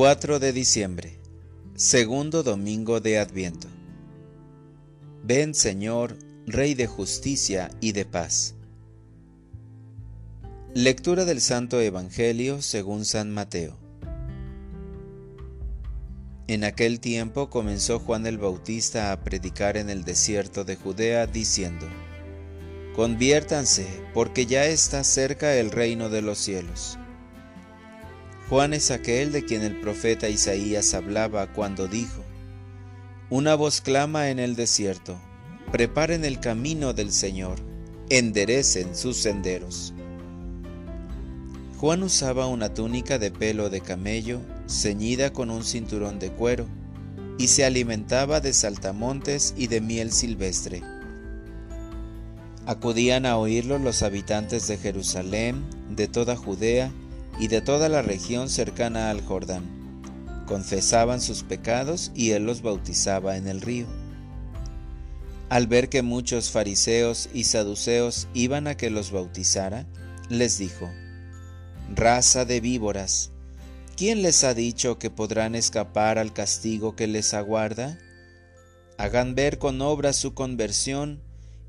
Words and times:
4 0.00 0.38
de 0.38 0.52
diciembre, 0.52 1.18
segundo 1.74 2.44
domingo 2.44 3.00
de 3.00 3.18
Adviento. 3.18 3.66
Ven 5.24 5.56
Señor, 5.56 6.16
Rey 6.46 6.74
de 6.74 6.86
justicia 6.86 7.72
y 7.80 7.90
de 7.90 8.04
paz. 8.04 8.54
Lectura 10.72 11.24
del 11.24 11.40
Santo 11.40 11.80
Evangelio 11.80 12.62
según 12.62 13.04
San 13.04 13.32
Mateo. 13.32 13.76
En 16.46 16.62
aquel 16.62 17.00
tiempo 17.00 17.50
comenzó 17.50 17.98
Juan 17.98 18.24
el 18.28 18.38
Bautista 18.38 19.10
a 19.10 19.24
predicar 19.24 19.76
en 19.76 19.90
el 19.90 20.04
desierto 20.04 20.62
de 20.62 20.76
Judea, 20.76 21.26
diciendo, 21.26 21.88
Conviértanse, 22.94 23.88
porque 24.14 24.46
ya 24.46 24.64
está 24.66 25.02
cerca 25.02 25.56
el 25.56 25.72
reino 25.72 26.08
de 26.08 26.22
los 26.22 26.38
cielos. 26.38 27.00
Juan 28.48 28.72
es 28.72 28.90
aquel 28.90 29.30
de 29.30 29.44
quien 29.44 29.62
el 29.62 29.78
profeta 29.78 30.30
Isaías 30.30 30.94
hablaba 30.94 31.52
cuando 31.52 31.86
dijo, 31.86 32.24
Una 33.28 33.54
voz 33.54 33.82
clama 33.82 34.30
en 34.30 34.38
el 34.38 34.56
desierto, 34.56 35.18
preparen 35.70 36.24
el 36.24 36.40
camino 36.40 36.94
del 36.94 37.12
Señor, 37.12 37.58
enderecen 38.08 38.96
sus 38.96 39.18
senderos. 39.18 39.92
Juan 41.76 42.02
usaba 42.02 42.46
una 42.46 42.72
túnica 42.72 43.18
de 43.18 43.30
pelo 43.30 43.68
de 43.68 43.82
camello, 43.82 44.40
ceñida 44.66 45.30
con 45.30 45.50
un 45.50 45.62
cinturón 45.62 46.18
de 46.18 46.30
cuero, 46.30 46.66
y 47.36 47.48
se 47.48 47.66
alimentaba 47.66 48.40
de 48.40 48.54
saltamontes 48.54 49.52
y 49.58 49.66
de 49.66 49.82
miel 49.82 50.10
silvestre. 50.10 50.82
Acudían 52.64 53.26
a 53.26 53.36
oírlo 53.36 53.78
los 53.78 54.02
habitantes 54.02 54.66
de 54.68 54.78
Jerusalén, 54.78 55.62
de 55.90 56.08
toda 56.08 56.34
Judea, 56.34 56.90
y 57.38 57.48
de 57.48 57.60
toda 57.60 57.88
la 57.88 58.02
región 58.02 58.48
cercana 58.48 59.10
al 59.10 59.24
Jordán. 59.24 59.64
Confesaban 60.46 61.20
sus 61.20 61.42
pecados 61.42 62.10
y 62.14 62.30
él 62.30 62.44
los 62.44 62.62
bautizaba 62.62 63.36
en 63.36 63.46
el 63.48 63.60
río. 63.60 63.86
Al 65.48 65.66
ver 65.66 65.88
que 65.88 66.02
muchos 66.02 66.50
fariseos 66.50 67.28
y 67.32 67.44
saduceos 67.44 68.28
iban 68.34 68.66
a 68.66 68.76
que 68.76 68.90
los 68.90 69.12
bautizara, 69.12 69.86
les 70.28 70.58
dijo, 70.58 70.90
Raza 71.94 72.44
de 72.44 72.60
víboras, 72.60 73.30
¿quién 73.96 74.22
les 74.22 74.44
ha 74.44 74.52
dicho 74.52 74.98
que 74.98 75.08
podrán 75.08 75.54
escapar 75.54 76.18
al 76.18 76.34
castigo 76.34 76.96
que 76.96 77.06
les 77.06 77.32
aguarda? 77.32 77.98
Hagan 78.98 79.34
ver 79.34 79.58
con 79.58 79.80
obras 79.80 80.16
su 80.16 80.34
conversión 80.34 81.22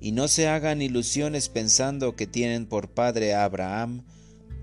y 0.00 0.12
no 0.12 0.28
se 0.28 0.48
hagan 0.48 0.80
ilusiones 0.80 1.48
pensando 1.48 2.16
que 2.16 2.26
tienen 2.26 2.66
por 2.66 2.88
padre 2.88 3.34
a 3.34 3.44
Abraham, 3.44 4.04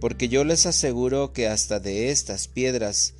porque 0.00 0.28
yo 0.28 0.44
les 0.44 0.66
aseguro 0.66 1.32
que 1.32 1.48
hasta 1.48 1.80
de 1.80 2.10
estas 2.10 2.48
piedras 2.48 3.14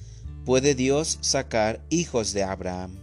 puede 0.44 0.74
Dios 0.74 1.18
sacar 1.20 1.84
hijos 1.90 2.32
de 2.32 2.44
Abraham. 2.44 2.96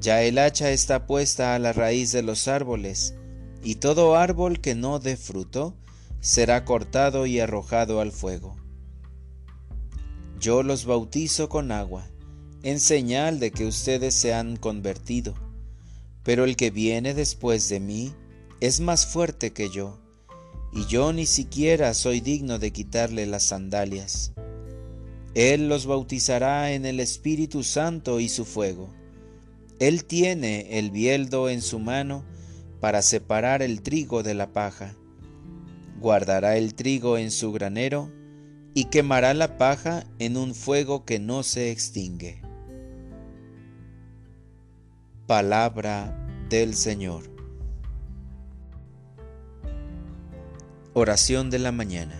Ya 0.00 0.22
el 0.22 0.38
hacha 0.38 0.70
está 0.70 1.06
puesta 1.06 1.54
a 1.54 1.58
la 1.58 1.72
raíz 1.72 2.12
de 2.12 2.22
los 2.22 2.48
árboles, 2.48 3.14
y 3.62 3.76
todo 3.76 4.16
árbol 4.16 4.60
que 4.60 4.74
no 4.74 4.98
dé 4.98 5.16
fruto 5.16 5.74
será 6.20 6.64
cortado 6.64 7.26
y 7.26 7.40
arrojado 7.40 8.00
al 8.00 8.12
fuego. 8.12 8.56
Yo 10.38 10.62
los 10.62 10.84
bautizo 10.84 11.48
con 11.48 11.72
agua, 11.72 12.06
en 12.62 12.78
señal 12.78 13.40
de 13.40 13.50
que 13.50 13.66
ustedes 13.66 14.14
se 14.14 14.34
han 14.34 14.56
convertido, 14.56 15.34
pero 16.22 16.44
el 16.44 16.56
que 16.56 16.70
viene 16.70 17.14
después 17.14 17.68
de 17.68 17.80
mí 17.80 18.14
es 18.60 18.80
más 18.80 19.06
fuerte 19.06 19.52
que 19.52 19.70
yo 19.70 19.98
y 20.76 20.84
yo 20.84 21.14
ni 21.14 21.24
siquiera 21.24 21.94
soy 21.94 22.20
digno 22.20 22.58
de 22.58 22.70
quitarle 22.70 23.24
las 23.24 23.44
sandalias. 23.44 24.34
Él 25.34 25.70
los 25.70 25.86
bautizará 25.86 26.72
en 26.72 26.84
el 26.84 27.00
Espíritu 27.00 27.62
Santo 27.62 28.20
y 28.20 28.28
su 28.28 28.44
fuego. 28.44 28.90
Él 29.78 30.04
tiene 30.04 30.78
el 30.78 30.90
bieldo 30.90 31.48
en 31.48 31.62
su 31.62 31.78
mano 31.78 32.24
para 32.78 33.00
separar 33.00 33.62
el 33.62 33.80
trigo 33.80 34.22
de 34.22 34.34
la 34.34 34.52
paja. 34.52 34.94
Guardará 35.98 36.58
el 36.58 36.74
trigo 36.74 37.16
en 37.16 37.30
su 37.30 37.52
granero 37.52 38.12
y 38.74 38.84
quemará 38.84 39.32
la 39.32 39.56
paja 39.56 40.04
en 40.18 40.36
un 40.36 40.54
fuego 40.54 41.06
que 41.06 41.18
no 41.18 41.42
se 41.42 41.70
extingue. 41.70 42.42
Palabra 45.26 46.14
del 46.50 46.74
Señor. 46.74 47.35
Oración 50.98 51.50
de 51.50 51.58
la 51.58 51.72
mañana. 51.72 52.18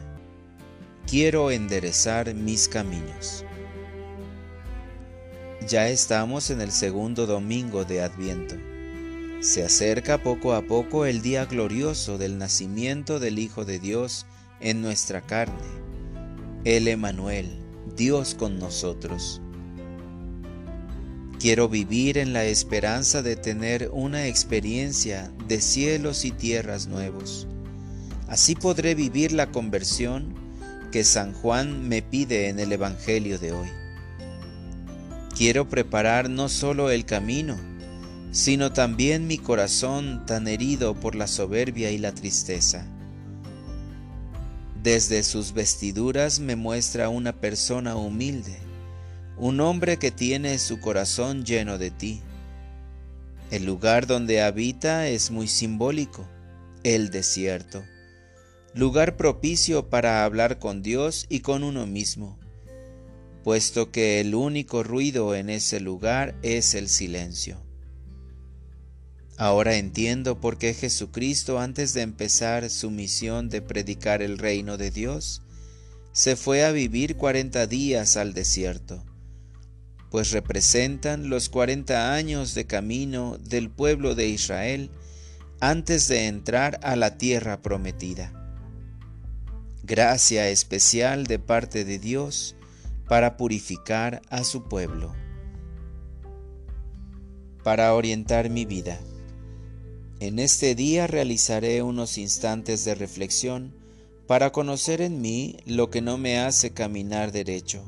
Quiero 1.06 1.50
enderezar 1.50 2.34
mis 2.34 2.68
caminos. 2.68 3.42
Ya 5.66 5.88
estamos 5.88 6.50
en 6.50 6.60
el 6.60 6.70
segundo 6.70 7.26
domingo 7.26 7.86
de 7.86 8.02
Adviento. 8.02 8.54
Se 9.40 9.64
acerca 9.64 10.22
poco 10.22 10.52
a 10.52 10.60
poco 10.60 11.06
el 11.06 11.22
día 11.22 11.46
glorioso 11.46 12.18
del 12.18 12.36
nacimiento 12.36 13.18
del 13.18 13.38
Hijo 13.38 13.64
de 13.64 13.78
Dios 13.78 14.26
en 14.60 14.82
nuestra 14.82 15.22
carne, 15.22 15.54
el 16.64 16.86
Emanuel, 16.86 17.48
Dios 17.96 18.34
con 18.34 18.58
nosotros. 18.58 19.40
Quiero 21.40 21.70
vivir 21.70 22.18
en 22.18 22.34
la 22.34 22.44
esperanza 22.44 23.22
de 23.22 23.36
tener 23.36 23.88
una 23.94 24.26
experiencia 24.26 25.32
de 25.48 25.62
cielos 25.62 26.26
y 26.26 26.30
tierras 26.30 26.88
nuevos 26.88 27.48
Así 28.28 28.56
podré 28.56 28.94
vivir 28.96 29.30
la 29.32 29.52
conversión 29.52 30.34
que 30.90 31.04
San 31.04 31.32
Juan 31.32 31.88
me 31.88 32.02
pide 32.02 32.48
en 32.48 32.58
el 32.58 32.72
Evangelio 32.72 33.38
de 33.38 33.52
hoy. 33.52 33.68
Quiero 35.36 35.68
preparar 35.68 36.28
no 36.28 36.48
solo 36.48 36.90
el 36.90 37.04
camino, 37.04 37.56
sino 38.32 38.72
también 38.72 39.28
mi 39.28 39.38
corazón 39.38 40.26
tan 40.26 40.48
herido 40.48 40.98
por 40.98 41.14
la 41.14 41.28
soberbia 41.28 41.90
y 41.90 41.98
la 41.98 42.12
tristeza. 42.12 42.84
Desde 44.82 45.22
sus 45.22 45.52
vestiduras 45.52 46.40
me 46.40 46.56
muestra 46.56 47.08
una 47.08 47.32
persona 47.32 47.94
humilde, 47.94 48.58
un 49.36 49.60
hombre 49.60 49.98
que 49.98 50.10
tiene 50.10 50.58
su 50.58 50.80
corazón 50.80 51.44
lleno 51.44 51.78
de 51.78 51.90
ti. 51.90 52.22
El 53.52 53.66
lugar 53.66 54.06
donde 54.06 54.42
habita 54.42 55.06
es 55.06 55.30
muy 55.30 55.46
simbólico, 55.46 56.26
el 56.82 57.10
desierto 57.10 57.84
lugar 58.76 59.16
propicio 59.16 59.88
para 59.88 60.22
hablar 60.22 60.58
con 60.58 60.82
Dios 60.82 61.24
y 61.30 61.40
con 61.40 61.64
uno 61.64 61.86
mismo, 61.86 62.38
puesto 63.42 63.90
que 63.90 64.20
el 64.20 64.34
único 64.34 64.82
ruido 64.82 65.34
en 65.34 65.48
ese 65.48 65.80
lugar 65.80 66.38
es 66.42 66.74
el 66.74 66.90
silencio. 66.90 67.64
Ahora 69.38 69.76
entiendo 69.76 70.42
por 70.42 70.58
qué 70.58 70.74
Jesucristo 70.74 71.58
antes 71.58 71.94
de 71.94 72.02
empezar 72.02 72.68
su 72.68 72.90
misión 72.90 73.48
de 73.48 73.62
predicar 73.62 74.20
el 74.20 74.36
reino 74.36 74.76
de 74.76 74.90
Dios, 74.90 75.40
se 76.12 76.36
fue 76.36 76.62
a 76.62 76.70
vivir 76.70 77.16
cuarenta 77.16 77.66
días 77.66 78.18
al 78.18 78.34
desierto, 78.34 79.06
pues 80.10 80.32
representan 80.32 81.30
los 81.30 81.48
cuarenta 81.48 82.12
años 82.12 82.52
de 82.54 82.66
camino 82.66 83.38
del 83.38 83.70
pueblo 83.70 84.14
de 84.14 84.28
Israel 84.28 84.90
antes 85.60 86.08
de 86.08 86.26
entrar 86.26 86.78
a 86.82 86.94
la 86.94 87.16
tierra 87.16 87.62
prometida 87.62 88.45
gracia 89.86 90.48
especial 90.48 91.28
de 91.28 91.38
parte 91.38 91.84
de 91.84 92.00
Dios 92.00 92.56
para 93.08 93.36
purificar 93.36 94.20
a 94.30 94.42
su 94.42 94.64
pueblo. 94.64 95.14
Para 97.62 97.94
orientar 97.94 98.50
mi 98.50 98.64
vida. 98.64 98.98
En 100.18 100.40
este 100.40 100.74
día 100.74 101.06
realizaré 101.06 101.82
unos 101.82 102.18
instantes 102.18 102.84
de 102.84 102.96
reflexión 102.96 103.76
para 104.26 104.50
conocer 104.50 105.00
en 105.00 105.20
mí 105.20 105.56
lo 105.66 105.88
que 105.88 106.00
no 106.00 106.18
me 106.18 106.40
hace 106.40 106.72
caminar 106.72 107.30
derecho. 107.30 107.84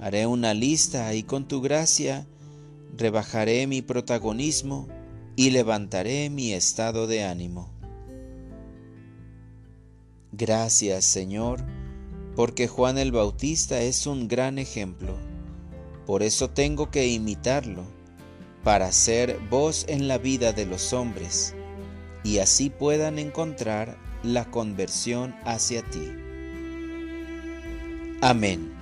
Haré 0.00 0.26
una 0.26 0.52
lista 0.52 1.14
y 1.14 1.22
con 1.22 1.46
tu 1.46 1.60
gracia 1.60 2.26
rebajaré 2.96 3.68
mi 3.68 3.82
protagonismo 3.82 4.88
y 5.36 5.50
levantaré 5.50 6.28
mi 6.28 6.52
estado 6.52 7.06
de 7.06 7.22
ánimo. 7.22 7.72
Gracias 10.36 11.04
Señor, 11.04 11.60
porque 12.34 12.66
Juan 12.66 12.98
el 12.98 13.12
Bautista 13.12 13.80
es 13.82 14.08
un 14.08 14.26
gran 14.26 14.58
ejemplo. 14.58 15.16
Por 16.06 16.24
eso 16.24 16.50
tengo 16.50 16.90
que 16.90 17.06
imitarlo, 17.06 17.84
para 18.64 18.90
ser 18.90 19.38
voz 19.48 19.84
en 19.86 20.08
la 20.08 20.18
vida 20.18 20.52
de 20.52 20.66
los 20.66 20.92
hombres, 20.92 21.54
y 22.24 22.38
así 22.38 22.68
puedan 22.68 23.20
encontrar 23.20 23.96
la 24.24 24.50
conversión 24.50 25.36
hacia 25.44 25.82
ti. 25.82 26.10
Amén. 28.20 28.73